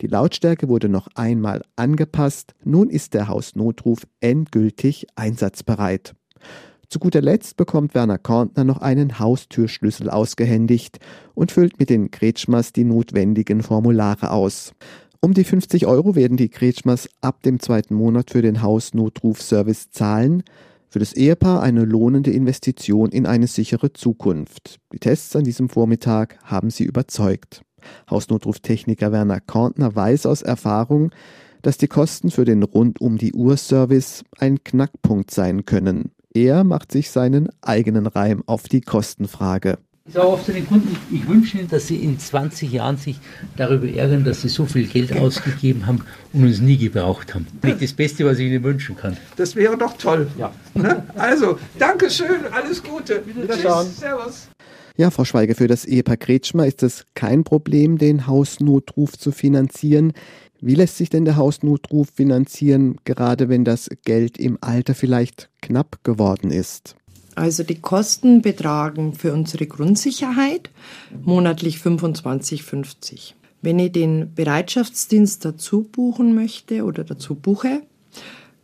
Die 0.02 0.08
Lautstärke 0.08 0.68
wurde 0.68 0.90
noch 0.90 1.08
einmal 1.16 1.64
angepasst. 1.76 2.54
Nun 2.64 2.90
ist 2.90 3.14
der 3.14 3.28
Hausnotruf 3.28 4.06
endgültig 4.20 5.08
einsatzbereit. 5.16 6.14
Zu 6.90 7.00
guter 7.00 7.22
Letzt 7.22 7.58
bekommt 7.58 7.96
Werner 7.96 8.20
Korntner 8.20 8.64
noch 8.64 8.78
einen 8.78 9.18
Haustürschlüssel 9.18 10.12
ausgehändigt 10.12 11.00
und 11.34 11.52
füllt 11.52 11.80
mit 11.80 11.90
den 11.90 12.12
Kretschmers 12.12 12.72
die 12.72 12.84
notwendigen 12.84 13.64
Formulare 13.64 14.30
aus. 14.30 14.74
Um 15.24 15.34
die 15.34 15.46
50 15.46 15.88
Euro 15.88 16.16
werden 16.16 16.36
die 16.36 16.50
Kretschmers 16.50 17.08
ab 17.22 17.44
dem 17.44 17.62
zweiten 17.62 17.96
Monat 17.96 18.32
für 18.32 18.42
den 18.42 18.62
Hausnotrufservice 18.62 19.90
zahlen. 19.90 20.44
Für 20.90 21.00
das 21.00 21.14
Ehepaar 21.14 21.64
eine 21.64 21.86
lohnende 21.86 22.32
Investition 22.32 23.10
in 23.10 23.26
eine 23.26 23.48
sichere 23.48 23.94
Zukunft. 23.94 24.82
Die 24.92 25.00
Tests 25.00 25.34
an 25.38 25.46
diesem 25.46 25.70
Vormittag 25.70 26.40
haben 26.44 26.70
sie 26.70 26.84
überzeugt. 26.84 27.62
Hausnotruftechniker 28.10 29.14
Werner 29.14 29.40
Korntner 29.40 29.96
weiß 29.96 30.26
aus 30.26 30.42
Erfahrung, 30.42 31.12
dass 31.62 31.78
die 31.78 31.88
Kosten 31.88 32.30
für 32.30 32.44
den 32.44 32.62
Rund-um-die-Uhr-Service 32.62 34.26
ein 34.40 34.62
Knackpunkt 34.66 35.32
sein 35.32 35.64
können. 35.64 36.12
Er 36.34 36.66
macht 36.66 36.92
sich 36.92 37.12
seinen 37.12 37.48
eigenen 37.62 38.08
Reim 38.08 38.44
auf 38.46 38.64
die 38.64 38.82
Kostenfrage. 38.82 39.78
Ich 40.06 40.16
sage 40.16 40.28
oft 40.28 40.46
zu 40.46 40.52
den 40.52 40.68
Kunden, 40.68 40.98
ich 41.14 41.26
wünsche 41.30 41.58
Ihnen, 41.58 41.70
dass 41.70 41.88
Sie 41.88 41.96
in 41.96 42.20
20 42.20 42.74
Jahren 42.74 42.98
sich 42.98 43.22
darüber 43.56 43.88
ärgern, 43.88 44.26
dass 44.26 44.42
Sie 44.42 44.50
so 44.50 44.66
viel 44.66 44.86
Geld 44.86 45.16
ausgegeben 45.16 45.88
haben 45.88 46.02
und 46.34 46.44
uns 46.44 46.60
nie 46.60 46.78
gebraucht 46.78 47.34
haben. 47.34 47.48
Nicht 47.64 47.82
das 47.82 47.94
Beste, 47.94 48.26
was 48.26 48.38
ich 48.38 48.48
Ihnen 48.48 48.62
wünschen 48.66 48.98
kann. 48.98 49.16
Das 49.38 49.56
wäre 49.56 49.78
doch 49.78 49.96
toll. 49.98 50.28
Ja. 50.38 50.54
Ne? 50.74 51.06
Also, 51.16 51.58
Dankeschön, 51.80 52.46
alles 52.52 52.84
Gute. 52.84 53.24
Tschüss, 53.48 54.00
Servus. 54.00 54.50
Ja, 54.98 55.10
Frau 55.10 55.24
Schweiger, 55.24 55.56
für 55.56 55.68
das 55.68 55.86
Ehepaar 55.86 56.18
Kretschmer 56.18 56.68
ist 56.68 56.84
es 56.84 57.06
kein 57.16 57.46
Problem, 57.46 57.98
den 57.98 58.28
Hausnotruf 58.28 59.18
zu 59.18 59.32
finanzieren. 59.32 60.12
Wie 60.60 60.76
lässt 60.76 60.98
sich 60.98 61.12
denn 61.12 61.24
der 61.24 61.38
Hausnotruf 61.38 62.10
finanzieren, 62.14 62.98
gerade 63.06 63.48
wenn 63.48 63.64
das 63.64 63.90
Geld 64.04 64.38
im 64.38 64.58
Alter 64.60 64.96
vielleicht 64.96 65.50
knapp 65.62 66.04
geworden 66.04 66.52
ist? 66.52 66.98
Also 67.36 67.64
die 67.64 67.82
Kosten 67.82 68.42
betragen 68.42 69.14
für 69.14 69.34
unsere 69.34 69.66
Grundsicherheit 69.66 70.70
monatlich 71.24 71.78
25,50. 71.78 73.34
Wenn 73.62 73.80
ich 73.80 73.92
den 73.92 74.34
Bereitschaftsdienst 74.36 75.46
dazu 75.46 75.84
buchen 75.84 76.36
möchte 76.36 76.84
oder 76.84 77.04
dazu 77.04 77.36
buche, 77.36 77.82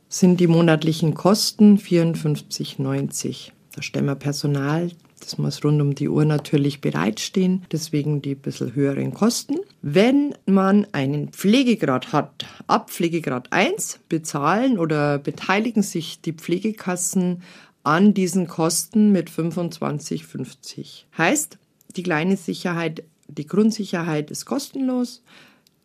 sind 0.09 0.39
die 0.39 0.47
monatlichen 0.47 1.13
Kosten 1.13 1.77
54,90. 1.77 3.51
Da 3.75 3.81
stellen 3.81 4.07
wir 4.07 4.15
Personal, 4.15 4.91
das 5.19 5.37
muss 5.37 5.63
rund 5.63 5.81
um 5.81 5.95
die 5.95 6.09
Uhr 6.09 6.25
natürlich 6.25 6.81
bereitstehen, 6.81 7.63
deswegen 7.71 8.21
die 8.21 8.35
bisschen 8.35 8.73
höheren 8.73 9.13
Kosten. 9.13 9.57
Wenn 9.81 10.33
man 10.45 10.87
einen 10.91 11.29
Pflegegrad 11.29 12.11
hat, 12.11 12.45
ab 12.67 12.89
Pflegegrad 12.89 13.51
1 13.51 13.99
bezahlen 14.09 14.79
oder 14.79 15.19
beteiligen 15.19 15.83
sich 15.83 16.21
die 16.21 16.33
Pflegekassen 16.33 17.43
an 17.89 18.13
diesen 18.13 18.45
Kosten 18.47 19.11
mit 19.11 19.31
25,50. 19.31 21.05
Heißt, 21.17 21.57
die 21.95 22.03
kleine 22.03 22.37
Sicherheit, 22.37 23.03
die 23.27 23.47
Grundsicherheit 23.47 24.29
ist 24.29 24.45
kostenlos, 24.45 25.23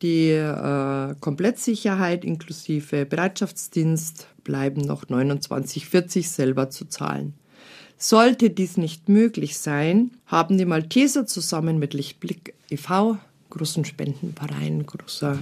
die 0.03 0.29
äh, 0.29 1.15
Komplettsicherheit 1.21 2.27
inklusive 2.27 3.07
Bereitschaftsdienst 3.07 4.27
bleiben 4.45 4.83
noch 4.83 5.07
29,40 5.07 6.29
selber 6.29 6.69
zu 6.69 6.85
zahlen. 6.85 7.33
Sollte 7.97 8.51
dies 8.51 8.77
nicht 8.77 9.09
möglich 9.09 9.57
sein, 9.57 10.11
haben 10.27 10.59
die 10.59 10.67
Malteser 10.67 11.27
zusammen 11.27 11.79
mit 11.79 11.95
Lichtblick 11.95 12.53
e.V., 12.69 13.17
großen 13.49 13.87
Spendenverein, 13.87 14.85
großer 14.85 15.39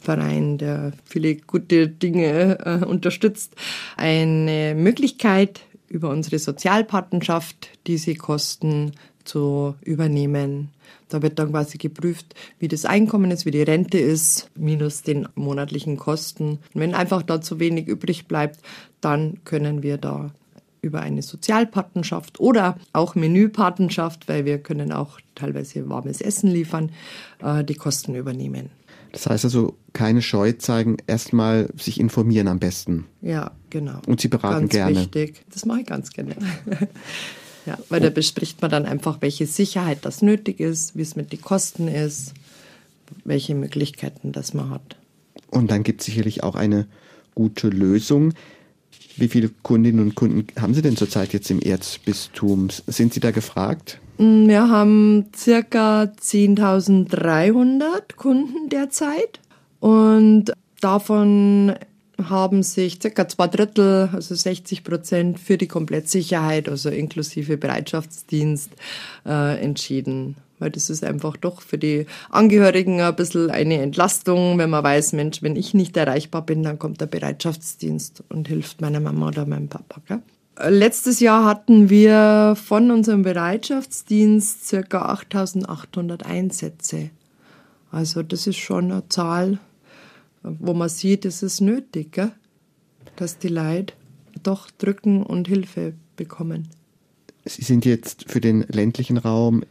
Verein, 0.00 0.58
der 0.58 0.92
viele 1.04 1.36
gute 1.36 1.86
Dinge 1.86 2.58
äh, 2.64 2.84
unterstützt, 2.84 3.54
eine 3.96 4.74
Möglichkeit, 4.74 5.60
über 5.88 6.10
unsere 6.10 6.38
Sozialpartnerschaft 6.38 7.70
diese 7.86 8.14
Kosten 8.14 8.92
zu 9.24 9.74
übernehmen. 9.82 10.70
Da 11.08 11.22
wird 11.22 11.38
dann 11.38 11.50
quasi 11.50 11.78
geprüft, 11.78 12.34
wie 12.58 12.68
das 12.68 12.84
Einkommen 12.84 13.30
ist, 13.30 13.46
wie 13.46 13.50
die 13.50 13.62
Rente 13.62 13.98
ist, 13.98 14.50
minus 14.56 15.02
den 15.02 15.28
monatlichen 15.34 15.96
Kosten. 15.96 16.58
Und 16.74 16.80
wenn 16.80 16.94
einfach 16.94 17.22
da 17.22 17.40
zu 17.40 17.60
wenig 17.60 17.86
übrig 17.86 18.26
bleibt, 18.26 18.60
dann 19.00 19.38
können 19.44 19.82
wir 19.82 19.98
da 19.98 20.32
über 20.82 21.00
eine 21.00 21.22
Sozialpartnerschaft 21.22 22.40
oder 22.40 22.76
auch 22.92 23.14
Menüpartnerschaft, 23.14 24.28
weil 24.28 24.44
wir 24.44 24.58
können 24.58 24.92
auch 24.92 25.18
teilweise 25.34 25.88
warmes 25.88 26.20
Essen 26.20 26.50
liefern, 26.50 26.90
äh, 27.42 27.64
die 27.64 27.74
Kosten 27.74 28.14
übernehmen. 28.14 28.70
Das 29.16 29.26
heißt 29.28 29.44
also, 29.46 29.78
keine 29.94 30.20
Scheu 30.20 30.52
zeigen, 30.52 30.98
erstmal 31.06 31.70
sich 31.78 31.98
informieren 31.98 32.48
am 32.48 32.58
besten. 32.58 33.06
Ja, 33.22 33.52
genau. 33.70 33.98
Und 34.06 34.20
Sie 34.20 34.28
beraten 34.28 34.68
ganz 34.68 34.72
gerne. 34.72 34.96
wichtig. 34.96 35.42
Das 35.50 35.64
mache 35.64 35.80
ich 35.80 35.86
ganz 35.86 36.10
gerne. 36.10 36.36
ja, 37.66 37.78
weil 37.88 38.00
da 38.00 38.10
bespricht 38.10 38.60
man 38.60 38.70
dann 38.70 38.84
einfach, 38.84 39.22
welche 39.22 39.46
Sicherheit 39.46 40.00
das 40.02 40.20
nötig 40.20 40.60
ist, 40.60 40.96
wie 40.96 41.00
es 41.00 41.16
mit 41.16 41.32
den 41.32 41.40
Kosten 41.40 41.88
ist, 41.88 42.34
welche 43.24 43.54
Möglichkeiten 43.54 44.32
das 44.32 44.52
man 44.52 44.68
hat. 44.68 44.96
Und 45.50 45.70
dann 45.70 45.82
gibt 45.82 46.02
es 46.02 46.06
sicherlich 46.06 46.42
auch 46.42 46.54
eine 46.54 46.86
gute 47.34 47.70
Lösung. 47.70 48.34
Wie 49.16 49.28
viele 49.28 49.50
Kundinnen 49.62 50.00
und 50.00 50.14
Kunden 50.14 50.46
haben 50.60 50.74
Sie 50.74 50.82
denn 50.82 50.96
zurzeit 50.96 51.32
jetzt 51.32 51.50
im 51.50 51.60
Erzbistum? 51.60 52.68
Sind 52.86 53.14
Sie 53.14 53.20
da 53.20 53.30
gefragt? 53.30 53.98
Wir 54.18 54.68
haben 54.68 55.26
circa 55.34 56.02
10.300 56.02 58.16
Kunden 58.16 58.68
derzeit 58.68 59.40
und 59.80 60.52
davon 60.80 61.74
haben 62.22 62.62
sich 62.62 62.98
circa 63.00 63.28
zwei 63.28 63.46
Drittel, 63.46 64.08
also 64.12 64.34
60 64.34 64.84
Prozent 64.84 65.38
für 65.38 65.58
die 65.58 65.68
Komplettsicherheit, 65.68 66.68
also 66.68 66.88
inklusive 66.88 67.56
Bereitschaftsdienst, 67.56 68.70
äh, 69.26 69.62
entschieden. 69.62 70.36
Weil 70.58 70.70
das 70.70 70.88
ist 70.88 71.04
einfach 71.04 71.36
doch 71.36 71.60
für 71.60 71.76
die 71.76 72.06
Angehörigen 72.30 73.00
ein 73.00 73.14
bisschen 73.14 73.50
eine 73.50 73.80
Entlastung, 73.82 74.56
wenn 74.58 74.70
man 74.70 74.82
weiß, 74.82 75.12
Mensch, 75.12 75.42
wenn 75.42 75.56
ich 75.56 75.74
nicht 75.74 75.96
erreichbar 75.96 76.42
bin, 76.42 76.62
dann 76.62 76.78
kommt 76.78 77.00
der 77.00 77.06
Bereitschaftsdienst 77.06 78.24
und 78.30 78.48
hilft 78.48 78.80
meiner 78.80 79.00
Mama 79.00 79.28
oder 79.28 79.44
meinem 79.44 79.68
Papa. 79.68 80.00
Gell? 80.06 80.22
Letztes 80.70 81.20
Jahr 81.20 81.44
hatten 81.44 81.90
wir 81.90 82.56
von 82.56 82.90
unserem 82.90 83.22
Bereitschaftsdienst 83.22 84.66
circa 84.66 85.02
8800 85.12 86.24
Einsätze. 86.24 87.10
Also 87.90 88.22
das 88.22 88.46
ist 88.46 88.56
schon 88.56 88.90
eine 88.90 89.08
Zahl, 89.10 89.58
wo 90.42 90.72
man 90.72 90.88
sieht, 90.88 91.26
es 91.26 91.42
ist 91.42 91.60
nötig, 91.60 92.12
gell? 92.12 92.32
dass 93.16 93.38
die 93.38 93.48
Leute 93.48 93.94
doch 94.42 94.70
drücken 94.70 95.22
und 95.22 95.48
Hilfe 95.48 95.94
bekommen. 96.16 96.68
Sie 97.44 97.62
sind 97.62 97.84
jetzt 97.84 98.30
für 98.30 98.40
den 98.40 98.62
ländlichen 98.62 99.18
Raum 99.18 99.62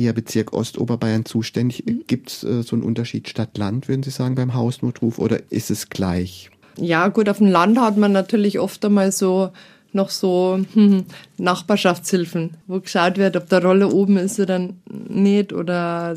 Ihr 0.00 0.14
Bezirk 0.14 0.54
Ostoberbayern 0.54 1.26
zuständig. 1.26 1.84
Gibt 2.06 2.30
es 2.30 2.42
äh, 2.42 2.62
so 2.62 2.74
einen 2.74 2.84
Unterschied 2.84 3.28
Stadt-Land, 3.28 3.86
würden 3.86 4.02
Sie 4.02 4.10
sagen, 4.10 4.34
beim 4.34 4.54
Hausnotruf 4.54 5.18
oder 5.18 5.40
ist 5.50 5.70
es 5.70 5.90
gleich? 5.90 6.50
Ja, 6.78 7.08
gut, 7.08 7.28
auf 7.28 7.36
dem 7.36 7.48
Land 7.48 7.78
hat 7.78 7.98
man 7.98 8.10
natürlich 8.10 8.58
oft 8.58 8.82
einmal 8.82 9.12
so 9.12 9.50
noch 9.92 10.08
so 10.08 10.58
hm, 10.72 11.04
Nachbarschaftshilfen, 11.36 12.56
wo 12.66 12.80
geschaut 12.80 13.18
wird, 13.18 13.36
ob 13.36 13.50
der 13.50 13.62
Roller 13.62 13.92
oben 13.92 14.16
ist 14.16 14.40
oder 14.40 14.70
nicht 14.88 15.52
oder 15.52 16.16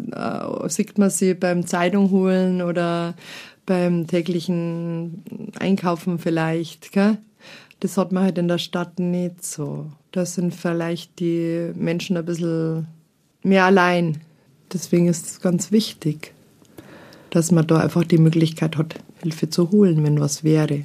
äh, 0.63 0.69
sieht 0.69 0.97
man 0.97 1.09
sie 1.09 1.33
beim 1.33 1.67
Zeitung 1.67 2.09
holen 2.11 2.61
oder 2.61 3.15
beim 3.65 4.07
täglichen 4.07 5.23
Einkaufen 5.59 6.19
vielleicht. 6.19 6.93
Gell? 6.93 7.17
Das 7.81 7.97
hat 7.97 8.13
man 8.13 8.23
halt 8.23 8.37
in 8.37 8.47
der 8.47 8.59
Stadt 8.59 8.97
nicht 8.99 9.43
so. 9.43 9.91
Da 10.13 10.25
sind 10.25 10.55
vielleicht 10.55 11.19
die 11.19 11.73
Menschen 11.75 12.15
ein 12.15 12.23
bisschen 12.23 12.87
mehr 13.43 13.65
allein. 13.65 14.21
Deswegen 14.71 15.07
ist 15.07 15.25
es 15.25 15.41
ganz 15.41 15.71
wichtig, 15.71 16.33
dass 17.29 17.51
man 17.51 17.67
da 17.67 17.79
einfach 17.79 18.03
die 18.03 18.17
Möglichkeit 18.17 18.77
hat, 18.77 18.95
Hilfe 19.21 19.49
zu 19.49 19.71
holen, 19.71 20.03
wenn 20.03 20.19
was 20.19 20.43
wäre. 20.43 20.83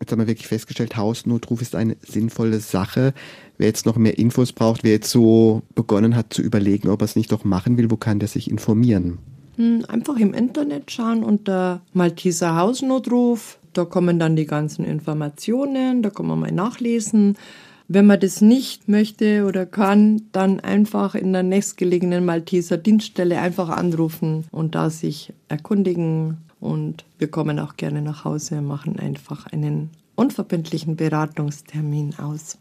Jetzt 0.00 0.12
haben 0.12 0.18
wir 0.18 0.26
wirklich 0.26 0.48
festgestellt, 0.48 0.96
Hausnotruf 0.96 1.62
ist 1.62 1.74
eine 1.74 1.96
sinnvolle 2.02 2.60
Sache. 2.60 3.14
Wer 3.56 3.68
jetzt 3.68 3.86
noch 3.86 3.96
mehr 3.96 4.18
Infos 4.18 4.52
braucht, 4.52 4.84
wer 4.84 4.92
jetzt 4.92 5.10
so 5.10 5.62
begonnen 5.74 6.16
hat 6.16 6.32
zu 6.32 6.42
überlegen, 6.42 6.88
ob 6.88 7.00
er 7.00 7.06
es 7.06 7.16
nicht 7.16 7.32
doch 7.32 7.44
machen 7.44 7.78
will, 7.78 7.90
wo 7.90 7.96
kann 7.96 8.18
der 8.18 8.28
sich 8.28 8.50
informieren? 8.50 9.18
Hm, 9.56 9.84
einfach 9.88 10.16
im 10.16 10.34
Internet 10.34 10.90
schauen 10.90 11.22
unter 11.22 11.80
Malteser 11.92 12.56
Hausnotruf. 12.56 13.58
Da 13.72 13.84
kommen 13.84 14.18
dann 14.18 14.36
die 14.36 14.46
ganzen 14.46 14.84
Informationen, 14.84 16.02
da 16.02 16.10
kann 16.10 16.26
man 16.26 16.40
mal 16.40 16.52
nachlesen. 16.52 17.36
Wenn 17.86 18.06
man 18.06 18.18
das 18.18 18.40
nicht 18.40 18.88
möchte 18.88 19.44
oder 19.44 19.66
kann, 19.66 20.22
dann 20.32 20.60
einfach 20.60 21.14
in 21.14 21.32
der 21.32 21.42
nächstgelegenen 21.42 22.24
Malteser 22.24 22.78
Dienststelle 22.78 23.38
einfach 23.38 23.68
anrufen 23.68 24.44
und 24.50 24.74
da 24.74 24.88
sich 24.88 25.32
erkundigen. 25.48 26.38
Und 26.60 27.04
wir 27.18 27.28
kommen 27.28 27.58
auch 27.58 27.76
gerne 27.76 28.00
nach 28.00 28.24
Hause 28.24 28.62
machen 28.62 28.98
einfach 28.98 29.46
einen 29.46 29.90
unverbindlichen 30.14 30.96
Beratungstermin 30.96 32.14
aus. 32.18 32.56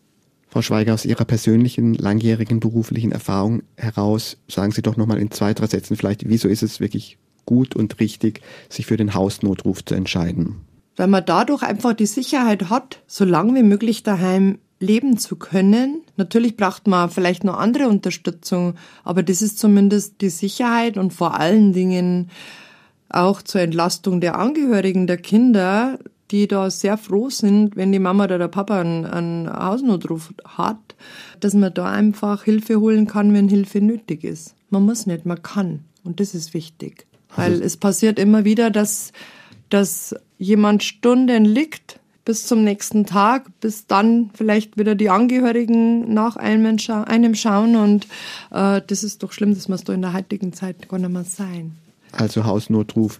Frau 0.50 0.62
Schweiger, 0.62 0.94
aus 0.94 1.06
Ihrer 1.06 1.26
persönlichen, 1.26 1.96
langjährigen 1.96 2.60
beruflichen 2.60 3.12
Erfahrung 3.12 3.64
heraus, 3.78 4.38
sagen 4.48 4.72
Sie 4.72 4.82
doch 4.82 4.98
nochmal 4.98 5.20
in 5.20 5.32
zwei, 5.32 5.54
drei 5.54 5.68
Sätzen 5.68 5.96
vielleicht, 5.96 6.28
wieso 6.28 6.48
ist 6.48 6.64
es 6.64 6.80
wirklich 6.80 7.18
gut 7.46 7.76
und 7.76 8.00
richtig, 8.00 8.42
sich 8.70 8.86
für 8.86 8.98
den 8.98 9.14
Hausnotruf 9.14 9.84
zu 9.84 9.96
entscheiden? 9.96 10.58
Weil 10.96 11.08
man 11.08 11.26
dadurch 11.26 11.64
einfach 11.64 11.94
die 11.94 12.06
Sicherheit 12.06 12.70
hat, 12.70 13.02
so 13.08 13.26
lange 13.26 13.56
wie 13.56 13.64
möglich 13.64 14.04
daheim 14.04 14.60
leben 14.84 15.18
zu 15.18 15.36
können. 15.36 16.02
Natürlich 16.18 16.58
braucht 16.58 16.88
man 16.88 17.10
vielleicht 17.10 17.44
noch 17.44 17.58
andere 17.58 17.88
Unterstützung, 17.88 18.76
aber 19.04 19.24
das 19.24 19.42
ist 19.42 19.58
zumindest 19.58 20.22
die 20.22 20.30
Sicherheit 20.30 20.98
und 20.98 21.14
vor 21.14 21.40
allen 21.40 21.74
Dingen 21.74 22.30
auch 23.10 23.42
zur 23.42 23.62
Entlastung 23.62 24.22
der 24.22 24.38
Angehörigen 24.38 25.08
der 25.08 25.18
Kinder, 25.18 26.00
die 26.32 26.48
da 26.48 26.70
sehr 26.70 26.98
froh 26.98 27.30
sind, 27.30 27.76
wenn 27.76 27.92
die 27.92 28.00
Mama 28.00 28.26
oder 28.26 28.40
der 28.40 28.48
Papa 28.48 28.82
einen, 28.82 29.06
einen 29.06 29.52
Hausnotruf 29.52 30.34
hat, 30.46 30.96
dass 31.40 31.54
man 31.54 31.74
da 31.74 31.92
einfach 31.92 32.44
Hilfe 32.44 32.80
holen 32.80 33.08
kann, 33.08 33.34
wenn 33.34 33.48
Hilfe 33.48 33.82
nötig 33.82 34.24
ist. 34.24 34.56
Man 34.70 34.84
muss 34.84 35.06
nicht, 35.06 35.26
man 35.26 35.42
kann. 35.44 35.82
Und 36.04 36.20
das 36.20 36.34
ist 36.34 36.54
wichtig. 36.54 37.06
Weil 37.36 37.54
also 37.54 37.64
es 37.64 37.78
passiert 37.78 38.20
immer 38.20 38.46
wieder, 38.46 38.72
dass, 38.72 39.12
dass 39.70 40.16
jemand 40.38 40.84
Stunden 40.84 41.46
liegt 41.46 42.00
bis 42.26 42.48
zum 42.48 42.64
nächsten 42.64 43.06
Tag, 43.06 43.48
bis 43.60 43.88
dann 43.88 44.30
vielleicht 44.34 44.78
wieder 44.78 44.96
die 44.96 45.10
Angehörigen 45.10 46.14
nach 46.14 46.36
einem, 46.36 46.80
scha 46.80 47.04
einem 47.04 47.36
schauen. 47.36 47.76
Und 47.76 48.08
äh, 48.52 48.82
das 48.86 49.04
ist 49.04 49.24
doch 49.24 49.32
schlimm, 49.32 49.54
das 49.54 49.68
muss 49.68 49.84
doch 49.84 49.94
in 49.94 50.02
der 50.02 50.14
heutigen 50.14 50.54
Zeit 50.54 50.88
gar 50.88 51.00
nicht 51.00 51.12
mehr 51.12 51.24
sein. 51.24 51.74
Also 52.12 52.46
Hausnotruf 52.46 53.20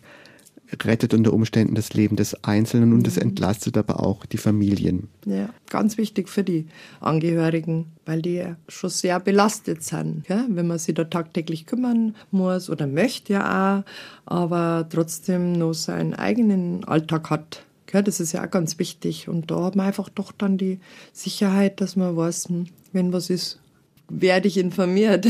rettet 0.84 1.14
unter 1.14 1.34
Umständen 1.34 1.76
das 1.76 1.94
Leben 1.94 2.16
des 2.16 2.44
Einzelnen 2.44 2.94
und 2.94 3.08
es 3.08 3.18
mhm. 3.18 3.24
entlastet 3.24 3.78
aber 3.78 4.02
auch 4.02 4.26
die 4.26 4.38
Familien. 4.38 5.10
Ja, 5.26 5.50
ganz 5.70 5.98
wichtig 5.98 6.30
für 6.30 6.44
die 6.44 6.68
Angehörigen, 7.00 7.92
weil 8.06 8.22
die 8.22 8.36
ja 8.36 8.56
schon 8.68 8.90
sehr 8.90 9.20
belastet 9.20 9.84
sind, 9.84 10.26
gell? 10.26 10.46
wenn 10.50 10.68
man 10.68 10.80
sich 10.80 10.96
da 10.96 11.04
tagtäglich 11.04 11.66
kümmern 11.66 12.16
muss 12.32 12.70
oder 12.70 12.88
möchte 12.88 13.34
ja 13.34 13.80
auch, 13.80 13.84
aber 14.26 14.88
trotzdem 14.90 15.54
noch 15.54 15.74
seinen 15.74 16.14
eigenen 16.14 16.84
Alltag 16.86 17.30
hat. 17.30 17.66
Gell? 17.94 18.04
Das 18.04 18.20
ist 18.20 18.32
ja 18.32 18.44
auch 18.44 18.50
ganz 18.50 18.80
wichtig 18.80 19.30
und 19.30 19.52
da 19.52 19.64
hat 19.64 19.76
man 19.76 19.86
einfach 19.86 20.10
doch 20.10 20.32
dann 20.32 20.58
die 20.58 20.80
Sicherheit, 21.14 21.80
dass 21.80 21.96
man 21.96 22.18
weiß, 22.18 22.50
hm, 22.50 22.66
wenn 22.92 23.14
was 23.14 23.30
ist, 23.30 23.60
werde 24.10 24.48
ich 24.48 24.58
informiert. 24.58 25.28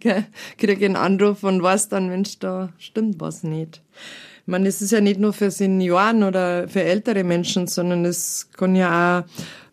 Kriege 0.56 0.86
einen 0.86 0.96
Anruf 0.96 1.44
und 1.44 1.62
weiß 1.62 1.90
dann, 1.90 2.08
Mensch, 2.08 2.38
da 2.38 2.70
stimmt 2.78 3.20
was 3.20 3.42
nicht. 3.42 3.82
Ich 4.40 4.46
meine, 4.46 4.68
es 4.68 4.80
ist 4.80 4.90
ja 4.90 5.02
nicht 5.02 5.20
nur 5.20 5.34
für 5.34 5.50
Senioren 5.50 6.22
oder 6.22 6.66
für 6.66 6.82
ältere 6.82 7.24
Menschen, 7.24 7.66
sondern 7.66 8.06
es 8.06 8.48
kann 8.56 8.74
ja 8.74 9.20
auch 9.20 9.24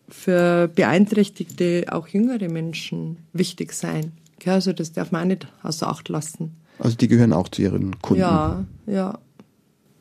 für 0.09 0.67
beeinträchtigte, 0.67 1.85
auch 1.89 2.09
jüngere 2.09 2.49
Menschen 2.49 3.17
wichtig 3.31 3.71
sein. 3.71 4.11
Also 4.45 4.73
das 4.73 4.91
darf 4.91 5.13
man 5.13 5.21
auch 5.21 5.27
nicht 5.27 5.47
außer 5.63 5.87
Acht 5.87 6.09
lassen. 6.09 6.57
Also 6.79 6.97
die 6.97 7.07
gehören 7.07 7.31
auch 7.31 7.47
zu 7.47 7.61
ihren 7.61 7.99
Kunden? 8.01 8.19
Ja, 8.19 8.65
ja. 8.87 9.17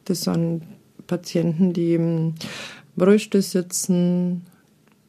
Das 0.05 0.23
sind 0.23 0.63
Patienten, 1.07 1.73
die 1.73 1.95
im 1.95 2.35
Rollstuhl 3.01 3.43
sitzen, 3.43 4.43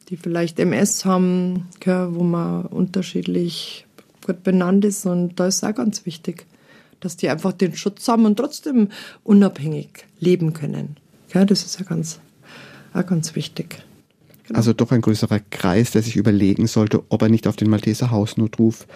die 0.08 0.16
vielleicht 0.16 0.58
MS 0.58 1.04
haben, 1.04 1.68
wo 1.84 2.22
man 2.22 2.66
unterschiedlich 2.66 3.86
gut 4.24 4.42
benannt 4.42 4.84
ist. 4.84 5.06
Und 5.06 5.38
da 5.40 5.46
ist 5.46 5.64
auch 5.64 5.74
ganz 5.74 6.06
wichtig, 6.06 6.46
dass 7.00 7.16
die 7.16 7.28
einfach 7.28 7.52
den 7.52 7.76
Schutz 7.76 8.06
haben 8.08 8.24
und 8.24 8.36
trotzdem 8.36 8.88
unabhängig 9.24 10.06
leben 10.18 10.52
können. 10.52 10.96
Ja, 11.32 11.44
das 11.44 11.64
ist 11.64 11.78
ja 11.78 11.84
ganz, 11.84 12.20
auch 12.94 13.06
ganz 13.06 13.34
wichtig. 13.34 13.82
Genau. 14.46 14.58
Also 14.58 14.72
doch 14.72 14.92
ein 14.92 15.00
größerer 15.00 15.40
Kreis, 15.50 15.90
der 15.90 16.02
sich 16.02 16.16
überlegen 16.16 16.68
sollte, 16.68 17.02
ob 17.08 17.22
er 17.22 17.28
nicht 17.28 17.48
auf 17.48 17.56
den 17.56 17.68
Malteser 17.68 18.12
Hausnotruf 18.12 18.86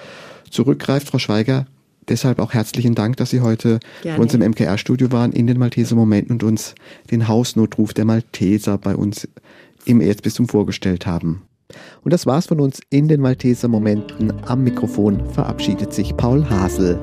zurückgreift. 0.48 1.08
Frau 1.08 1.18
Schweiger, 1.18 1.66
deshalb 2.08 2.38
auch 2.38 2.52
herzlichen 2.52 2.94
Dank, 2.94 3.16
dass 3.16 3.30
Sie 3.30 3.40
heute 3.40 3.80
Gerne. 4.02 4.16
bei 4.16 4.22
uns 4.22 4.34
im 4.34 4.40
MKR-Studio 4.40 5.12
waren, 5.12 5.32
in 5.32 5.46
den 5.46 5.58
Malteser 5.58 5.96
Momenten 5.96 6.34
und 6.34 6.42
uns 6.42 6.74
den 7.10 7.28
Hausnotruf 7.28 7.94
der 7.94 8.04
Malteser 8.04 8.78
bei 8.78 8.96
uns 8.96 9.28
im 9.84 10.00
Erzbistum 10.00 10.48
vorgestellt 10.48 11.06
haben. 11.06 11.42
Und 12.02 12.12
das 12.12 12.26
war's 12.26 12.46
von 12.46 12.60
uns 12.60 12.80
in 12.90 13.08
den 13.08 13.20
Malteser 13.20 13.68
Momenten. 13.68 14.32
Am 14.46 14.64
Mikrofon 14.64 15.22
verabschiedet 15.30 15.92
sich 15.92 16.16
Paul 16.16 16.48
Hasel. 16.48 16.98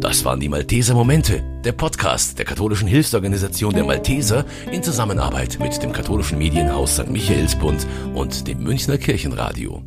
Das 0.00 0.24
waren 0.24 0.40
die 0.40 0.48
Malteser 0.48 0.94
Momente, 0.94 1.42
der 1.64 1.72
Podcast 1.72 2.38
der 2.38 2.46
katholischen 2.46 2.86
Hilfsorganisation 2.86 3.74
der 3.74 3.84
Malteser 3.84 4.46
in 4.70 4.82
Zusammenarbeit 4.82 5.58
mit 5.60 5.82
dem 5.82 5.92
katholischen 5.92 6.38
Medienhaus 6.38 6.94
St. 6.94 7.10
Michaelsbund 7.10 7.86
und 8.14 8.46
dem 8.46 8.62
Münchner 8.62 8.96
Kirchenradio. 8.96 9.82